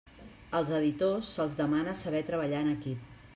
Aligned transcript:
Als 0.59 0.71
editors 0.77 1.29
se'ls 1.37 1.53
demana 1.61 1.95
saber 2.01 2.23
treballar 2.31 2.65
en 2.67 2.73
equip. 2.73 3.07